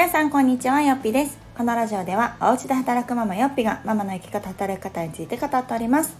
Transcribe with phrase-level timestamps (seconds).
[0.00, 1.36] 皆さんこんにちはよっぴです。
[1.54, 6.16] このラジオではお家で働くママよっぴがママの生き方働き方について語っております、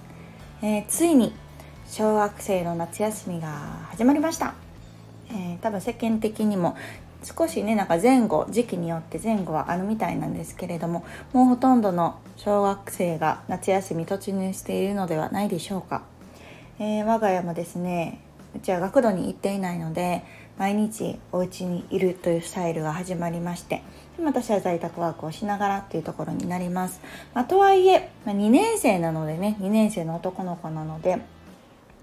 [0.60, 1.32] えー、ついに
[1.88, 3.48] 小学生の夏休みが
[3.90, 4.52] 始まりました、
[5.30, 6.76] えー、多分世間的にも
[7.24, 11.02] 少しねなんか前後時期によって前後はあるみたいなんですけれども
[11.32, 16.02] もうほとんどの小学生が夏休み突入しているのではないでしょうか、
[16.78, 18.20] えー、我が家もですね
[18.54, 20.22] うちは学童に行っていないので
[20.60, 23.82] 毎日お家にいるというスタイルが始まりまして
[24.22, 27.00] 私は在宅ワークをしながらっていうところになります、
[27.32, 31.18] まあ、とはいえ、まあ、2年生なのでね2年生の男の子なので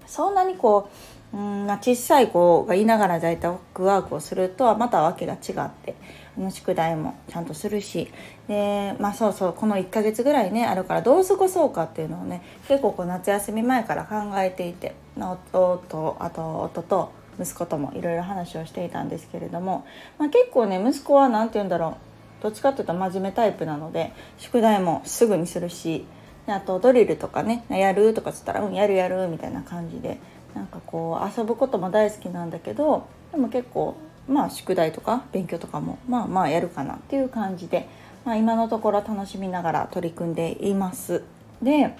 [0.08, 5.94] そんなにこううんまあ、小さい子がいながら在宅ワークをするとはまた訳が違って
[6.38, 8.10] あの宿題もちゃんとするし
[8.48, 19.86] でまあそうそうこの1ヶ月ぐらいねあるからどう過ごそうかっていうのをね結構こう夏休み前から考えていて夫とあと夫と息子ともいろいろ話をしていたんですけれども、
[20.18, 21.96] まあ、結構ね息子は何て言うんだろ
[22.40, 26.04] うどっちかっていうと真面目タイプなので宿題もすぐにするし
[26.46, 30.18] あとドリルとかねやるとかっつったら「うんやるやる」みたいな感じで
[30.54, 33.96] なんかこう遊ぶことも大好きなんだけどでも結構
[34.28, 37.88] まあ宿題とか勉強とかもまあまあやるかなっていう感じで、
[38.24, 41.22] まあ、今のところ楽しみながら取り組んでいます。
[41.62, 41.94] で、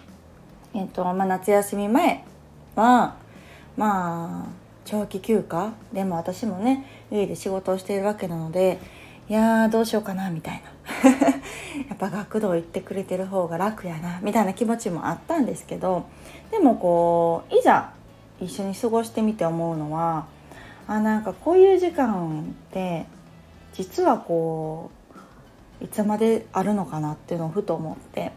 [0.74, 2.24] えーとまあ、夏休み前
[2.76, 3.16] は
[3.76, 5.74] まあ長期休暇？
[5.92, 8.78] でも私もね家で仕事をしているわけなので
[9.28, 10.62] いやーどうしようかなみたい
[11.04, 11.10] な。
[11.88, 16.06] やっぱ学童行ってくれてる方が楽やなみたいな気持ちもあったんですけど
[16.50, 17.90] でもこういざ
[18.40, 20.24] 一緒に過ごしてみて思うのは
[20.86, 23.04] あなんかこういう時間って
[23.74, 24.90] 実はこ
[25.80, 28.32] ういつまであるのかなっていうのをふと思って。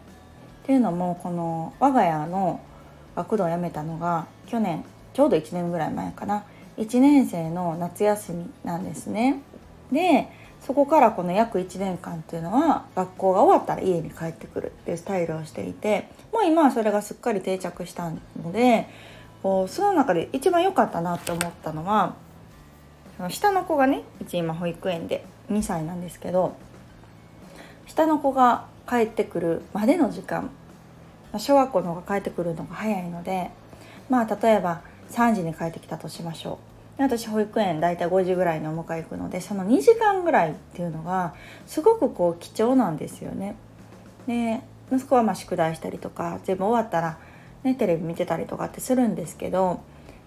[0.62, 2.60] っていうのもこの我が家の
[3.16, 6.44] 学童を辞めたのが去年ちょうど1年ぐらい前かな
[6.78, 9.42] 1年生の夏休みなんですね。
[9.92, 10.30] で
[10.62, 18.88] そこからこの約1年間っていうのは学校が終わったら家に帰ってくるっていうスタイルをしていてもう今はそれがすっかり定着したので
[19.42, 22.16] こうその中で一番良かったなって思ったのは
[23.18, 26.56] その下の子がねうち今保育園で2歳なんですけど
[27.88, 30.52] 下の子が帰ってくるまでの時間
[31.38, 33.50] 小学校の方が帰ってくるのが早いので
[34.10, 34.82] まあ例えば
[35.12, 36.60] 3時に帰ってきたとしましょ
[37.00, 41.34] う私保育園大体5時ぐらいにお迎え行くのでその2時間ぐらいっていうのが
[41.66, 43.56] すごくこう貴重なんですよね。
[44.28, 44.62] で
[44.92, 47.18] 息子はま宿題したりとか全部終わったら
[47.64, 49.82] ね、テレビ見てたりとかってするんですけど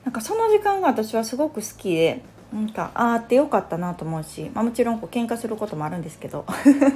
[0.04, 2.22] なんかその時間が私はすごく好きで
[2.52, 6.44] なんかああってよかったなと思うし、まあ、もちろんこう喧嘩することもあるんですけど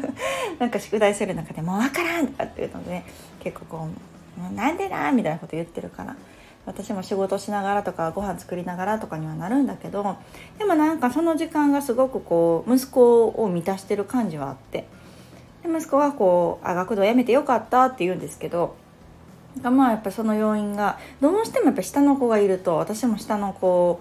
[0.60, 3.04] なんか宿題する中で「もう分からん!」とかっていうので、ね、
[3.40, 3.80] 結構こう
[4.40, 6.14] 「もうなんでな!」みたいなこと言ってるから
[6.68, 10.16] 私も仕事しながらとかご飯作りながらとかにはなるんだけど
[10.58, 14.86] でもなんかその時間がすごくこう息子を満たしてる感じはあって。
[15.62, 18.76] で息子はこう「あ学童やめてよかった」って言うんですけど
[19.60, 24.00] がまあやっぱその要因がどうしてもやっぱ下の子がいると私も下の子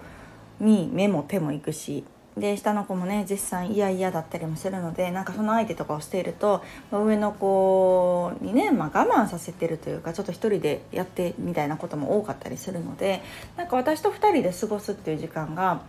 [0.60, 2.04] に目も手も行くし
[2.40, 13.22] で下の子もね絶賛嫌々だったりもするのでなんかその相手とかをしていると上の子にね、まあ、我慢させてるというかちょっと一人でやってみたいなことも多かったりするので
[13.56, 15.82] なんか私と2人で過ごすっていう時間が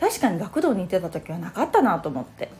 [0.00, 2.50] 確かに学童に行ってた時はなかったなと思って。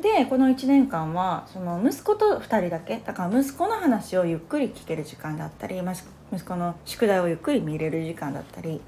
[0.00, 5.80] でこの1年間はその息子と2人だけだから息子の話をゆっくり聞ける時間だったり
[6.32, 8.80] 息子の宿題をゆっくり見れる時間だったり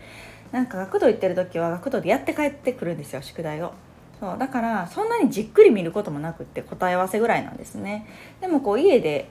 [0.52, 3.72] なんか学童行ってる時は学童でやって帰ってくるんですよ宿題を。
[4.20, 8.06] そうだからそんなにじっくり見ることもなくって答え合わせぐらいなんですね
[8.40, 9.28] でもこう家で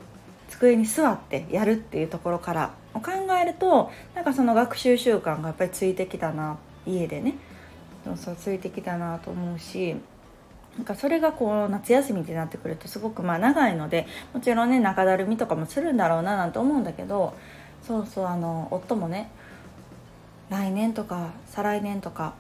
[0.50, 3.02] 机に座ってやるっていうところから考
[3.42, 7.36] えるとなんかその学習習慣がやっぱりついてきたな家でね
[8.04, 9.96] そうそうついてきたなと思うし
[10.78, 17.34] なんかそれがこう夏休みってなってくるとすごくまあ長いのでもちろんね中だるみとかもするんだろうななんて思うんだけど
[17.82, 19.32] そうそうあの夫もね
[20.50, 22.34] 来年とか再来年とか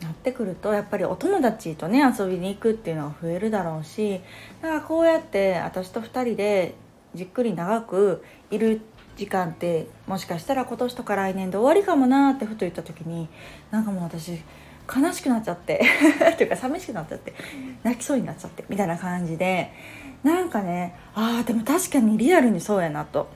[0.00, 4.20] なってくるとやっぱりお友達とね遊びに行くっていうのが増えるだろうし
[4.62, 6.74] だからこうやって私と2人で
[7.14, 8.80] じっくり長くいる
[9.16, 13.28] 時間ってもしかしたら今年とか来年で終わりかもなってふと言った時に
[13.70, 14.40] なんかもう私
[14.88, 15.82] 悲しくなっちゃって
[16.38, 17.34] というか寂しくなっちゃって
[17.82, 19.72] 泣きそうになっちゃってみたいな感じで
[20.22, 23.28] なんかねああでも確かにリアルにそうやなと。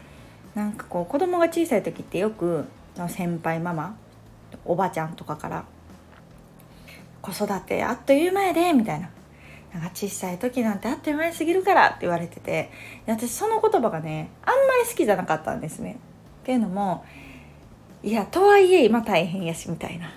[0.55, 2.65] なんかこう子供が小さい時ってよく
[3.09, 3.97] 先輩ママ
[4.65, 5.65] おばちゃんとかから
[7.23, 9.09] 「子育てあっという間やで」みたいな
[9.73, 12.71] 「なんか小さい時なんてあっという間に過ぎるから」って言われてて。
[13.07, 15.97] 私その言葉がねあんまり好きじゃなかったんですね。
[16.43, 17.05] っていうのも
[18.03, 20.11] いやとはいえ今大変やしみたいな。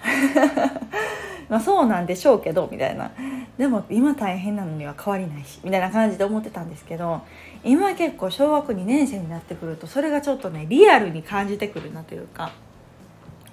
[1.50, 3.12] まあそうなんでしょうけどみたいな。
[3.58, 7.22] でも今大変なのには変わりないしみたいな感じで思ってたんですけど
[7.64, 12.52] 今結構小学2年生になってくるとそれがちょっとねリアルに感じてくるなというか。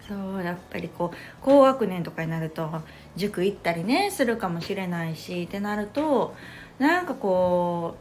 [0.08, 2.70] そうやっぱりこう高学年とかになると
[3.16, 6.34] 塾行ったりねするかもしれないしってなると
[6.78, 7.96] なんかこ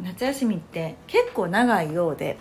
[0.00, 2.36] う夏休みって結構長いようで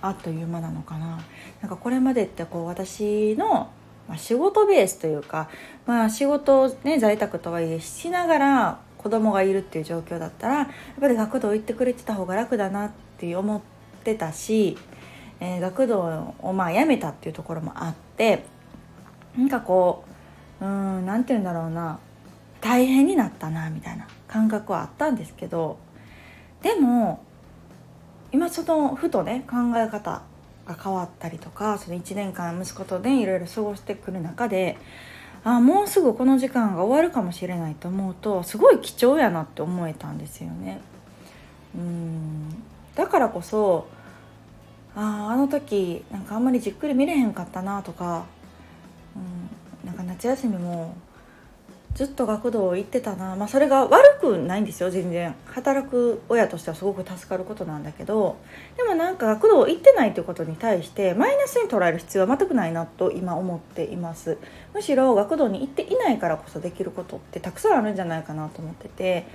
[0.00, 1.22] あっという間なのかな。
[1.60, 3.70] なんかこれまでってこう私の
[4.08, 5.48] まあ、仕事ベースというか、
[5.86, 10.66] まあ、仕事をね在宅とはいえしながら子供がいるっていう状況だったらやっ
[11.00, 13.60] ぱり学童行ってくれてた方が楽だなって思っ
[14.02, 14.76] てたし、
[15.40, 18.44] えー、学童をまあ辞めたっていうところもあって
[19.36, 20.04] なんかこ
[20.60, 21.98] ううん何て言うんだろうな
[22.60, 25.78] 大変になったなみたいな感覚はあったんですけど
[26.62, 27.22] でも
[28.32, 30.22] 今そのふとね考え方
[30.66, 34.78] が変わったりとかその1年間息子とねいろいろ過ごしてくる中で
[35.44, 40.80] あもうすぐこの時間が終わるかもしれないと思うとすごい貴重やなって思えたんですよね。
[41.76, 42.64] うん
[42.94, 43.88] だからこそ
[44.96, 48.26] ああの時なんかあんまりじっくり見れへんかったなとか、
[49.16, 50.96] うん、なんか夏休みも
[51.94, 55.34] ずっと学童行ってたな、まあ、それが悪くないんですよ全然。
[55.46, 58.36] 働く親としてはすごく助かることなんだけど
[58.76, 64.38] でもなんか学童行ってないということに対してマイナスに捉える必要は全くないなと今思っています。
[64.74, 69.26] むしろ学童に行っていないからこそできることってたくさんあるんじゃないかなと思ってて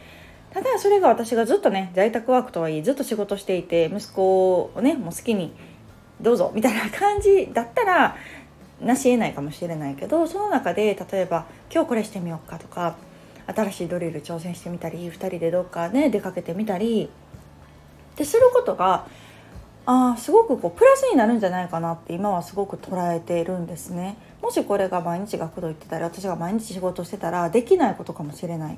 [0.54, 5.54] ただそれが私がずっとね在宅ワークとはいえずっと仕事していて息子をねもう好きに
[6.22, 8.16] どうぞみたいな感じだったら
[8.82, 12.96] なし得ないかもしれないけどその中で例えば今日これしてみようかとか
[13.46, 17.10] 新しいドリル挑戦してみたり2人でどっかね出かけてみたり
[18.14, 19.08] ってすることが
[19.86, 24.18] あすごくこうプラスになるんじゃないかなって今はすごく捉えているんですね。
[24.42, 28.78] もしこれが毎日学童行ってたり私が毎日仕事してたらできないことかもしれない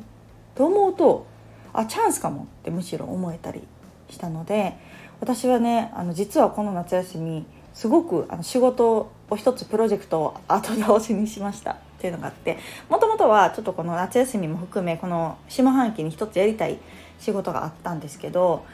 [0.55, 1.27] と思うと
[1.73, 3.61] あチャンスかもってむしろ思えたり
[4.09, 4.73] したので
[5.19, 11.77] 私はねあの実はこの夏休みすごくあの仕事を一つプロジェクトを後倒しにしました。
[12.01, 12.57] っていうのがあって
[12.89, 16.79] もともとはちょっとこの夏休みも含めこの下半期に一つやりたい
[17.19, 18.65] 仕事があったんですけど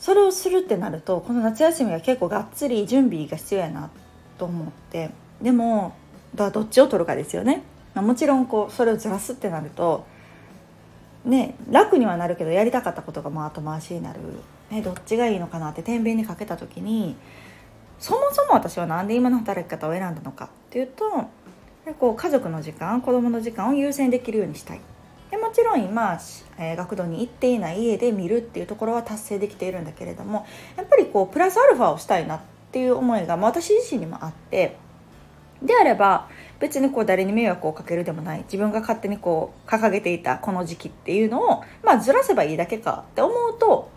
[0.00, 3.88] それをするってなるとこの夏休みは結構がっつり準備が必要やな
[4.36, 5.94] と思ってでも
[6.34, 7.62] だどっちを取るかですよね、
[7.94, 10.04] ま、もちろんこうそれをずらすってなると
[11.24, 14.20] ね楽にはなるけどやりたかったことがまあ後回しになる、
[14.70, 17.16] ね、どっちがいいのかなって天秤にかけた時に
[17.98, 21.28] そもそも私は何で今の働き方を選んだのかっていうと
[21.98, 24.80] こう家族の時間子どもの時間を優先できるようにしたい。
[25.30, 26.18] でもちろん今、
[26.58, 30.44] えー、学童に行っていない家で見るっていうところは達成できているんだけれども
[30.76, 32.40] やっぱりこうプラスアルファをしたいなっ
[32.72, 34.76] ていう思いが、まあ、私自身にもあって。
[35.62, 36.26] であれば
[36.60, 43.90] 別にこう誰に迷惑をかけるでもない自分が勝手にこう掲げていたこの時期っていうのを、まあ、ずらせばいいだけかって思うと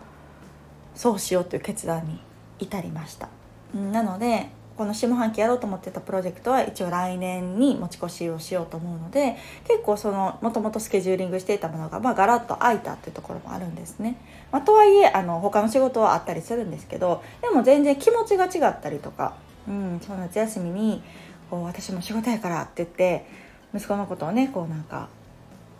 [0.95, 2.19] そうしようという決断に
[2.59, 3.29] 至りました。
[3.73, 9.37] なのでこの下半期やろうと思ってたプロジェクトは一応来年に持ち越しをしようと思うので
[9.67, 14.15] 結構そのもともとスケジューリングしていたものが、まあ、ガラッと空いたっていうところもあるんですね。
[14.51, 19.35] まあ、とはいえあの他の仕事はあったりするんですけどでも全然気持ちが違ったりとか、
[19.67, 21.03] うん、その夏休みに
[21.53, 23.27] こう私も仕事やからって言って
[23.75, 25.07] 息子のことをねこうなんか、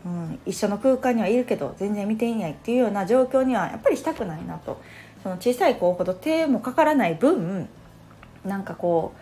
[0.06, 4.80] うん、一緒の空間にはいるけど全然見ていないっていうような状況にはやっぱりしたくないなと。
[5.24, 7.68] その小さい子ほど手もかからない分
[8.46, 9.14] なんかこ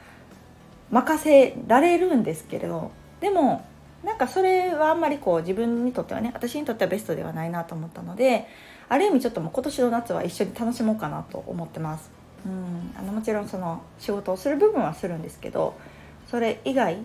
[0.91, 2.91] う任せられるんですけれど
[3.21, 3.63] でも
[4.03, 8.47] なんかそれはあんまりこう自分にとってはね私にとってはベストではないなと思ったので
[8.89, 12.11] ある意味ちょっともう今年の夏は一緒に楽しもうかなと思ってます。
[12.45, 15.75] うんあのもちろんその仕事をする部分はするんですけど
[16.31, 16.97] それ以外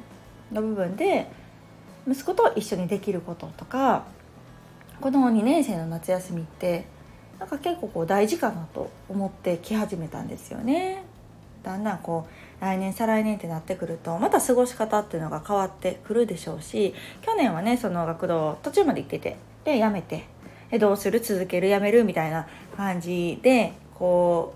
[0.53, 1.27] の部分で
[2.09, 4.05] 息子と一緒にできることとか
[5.01, 6.87] この2年生の夏休みって
[7.41, 11.03] なんか結構こう大事かなと思ってき始めたんですよね。
[11.63, 12.29] だんだんこ
[12.61, 20.27] う来年再来年ってなってくるとまた過ごし方っていうのが変わってくるでしょうし去年はねその学童途中まで行っててでやめて
[20.71, 21.19] でどうする？
[21.19, 21.69] 続ける？
[21.69, 22.05] やめる？
[22.05, 24.55] みたいな感じでこ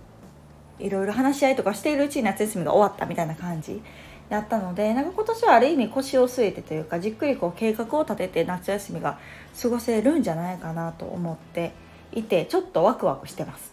[0.79, 3.83] ういろいろ話し合いとかしているうちに夏休みが終わったみたいな感じ。
[4.30, 9.18] やったのでなんか今年はある意味腰を据えてというかじっくりこう計画を立てて夏休みが
[9.60, 11.72] 過ごせるんじゃないかなと思って
[12.12, 13.70] いてちょっとワクワクしてます。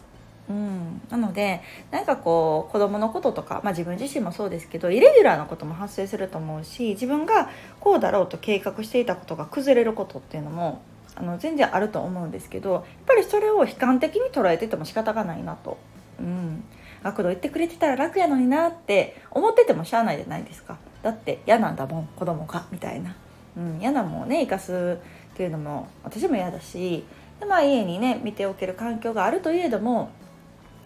[0.50, 1.62] うん、なので
[1.92, 7.50] なんかこう子どものこととか、まあ、自分自身もそうですけどイレギュラーなことも発生すると思うし自分が
[7.82, 10.82] こうだろうと計画していたことが崩れることっていうのも
[11.16, 15.78] あの全然あると思うんですけどやっぱりそれを悲観的に捉えてても仕方がないなと。
[16.20, 16.64] うん
[17.04, 20.78] 学童言ってくれてたら楽やのになって思っててもしゃあないじゃないですか。
[21.04, 23.16] だって嫌なんだもん子供がみたいな、
[23.56, 25.00] うん、嫌なもんね生かす
[25.34, 27.06] っていうのも私も嫌だし。
[27.40, 30.10] で、まあ、家にね見ておける環境があるといえども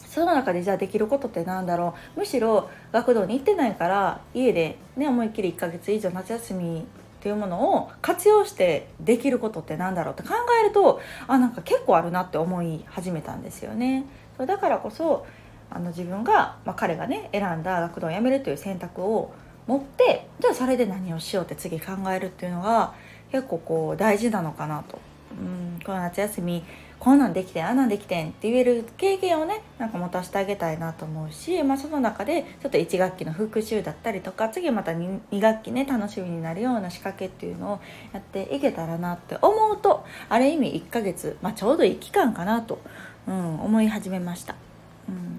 [0.06, 2.20] その中でじゃあできることってなんだろう。
[2.20, 6.84] むしろ学童に行ってないから家でね思いっきり1ヶ月以上夏休みっ
[7.24, 14.06] ていうものを活用してできることってなんだろうって考えるとあなんか結構あるなって思い始めたんですよね。
[14.38, 15.26] そうだからこそ
[15.72, 19.34] あの自分が、まあ、彼がね選んだ学童を辞めるという選択を
[19.68, 22.94] 持ってじゃあそれで何をしようって次考えるっていうのが
[23.32, 25.00] 結構こう大事なのかなと。
[25.32, 26.64] うんこの夏休み
[27.00, 37.80] こんなんできてんあんなんできてんって言える経験をねなんか持たせてあげたいなと思うし、まあ、その中でちょっと1学期の復習だったりとか次また 2, 2学期ね楽しみになるような仕掛けっていうのを
[38.14, 42.80] やっていけたらなって思うとある意味1ヶ月、まあ、ちょうどいい期間かなと、
[43.28, 44.56] うん、思い始めました。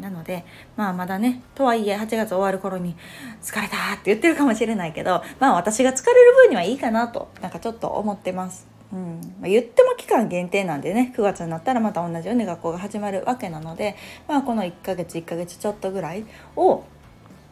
[0.02, 0.44] なので、
[0.76, 2.94] まあまだね、とはいえ8月終わる頃に
[3.40, 8.66] 疲れたって言ってるかもしれないけど、まあ私が疲れる分にはいいかなと、なんかちょっと思ってます。
[8.92, 13.97] うんま、言っても期間限定なんでね9月になったらまた同じように学校が始まるわけなので、
[14.28, 16.85] まあ、この1ヶ月1ヶ月ちょっとぐらいを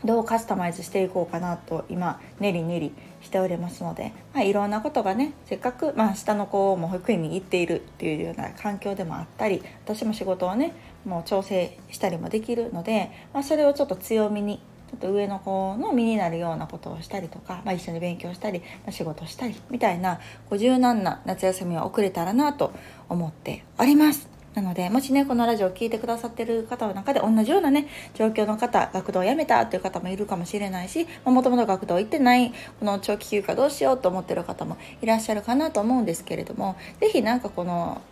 [0.05, 22.73] どうカスタマイズしていこうかなと今練り練りしておりますので、まあ、いろんなことがねせっかく、まあ、下の子も保育園に行っているっていうような環境でもあったり私も仕事をねもう調整したりもできるので、まあ、それをちょっと強みにちょっと上の子の身になるようなことをしたりとか、まあ、一緒に勉強したり、まあ、仕事したりみたいなこう柔軟な夏休みを送れたらなと
[23.09, 24.31] 思っております。
[24.55, 38.03] なので、もしね、このラジオを聴いてくださってる方の中で同じようなね、状況の方、学童を辞めたっていう方もいるかもしれないし、もともと学童行ってない、この長期休暇どうしようと思ってる方もいらっしゃるかなと思うんですけれども、是非なんかこの、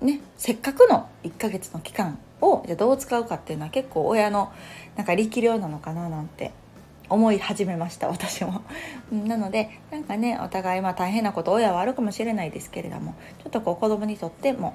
[0.00, 4.52] ね、せっかくの1ヶ月の期間をじゃどう使うかっていうのは結構親の
[4.94, 6.52] なんか力量なのかななんて
[7.08, 8.62] 思い始めました私も。
[9.10, 14.74] なのでなんかねお互いまあ大変なこと親はあるかもしれないですけれどもちょっとこう子供にとっても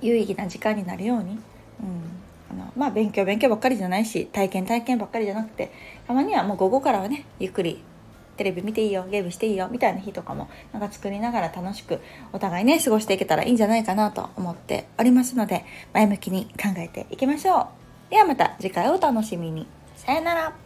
[0.00, 1.38] 有意義な時間になるように、うん、
[2.50, 5.70] あのまあ勉強勉強ばっかりじゃないし体験体験ばっかりじゃなくて
[6.06, 7.82] たまにはもう午後からはねゆっくり
[8.36, 12.00] テレビ見ていいよゲームしていいよみたいな日とかもなんか作りながら楽しく
[12.32, 17.68] お互いね過ごしていけたらいいんじゃないかなと思っておりますので前向きに考えていきましょ
[18.08, 18.10] う。
[18.10, 19.66] ではまた次回をお楽しみに。
[19.96, 20.63] さよなら。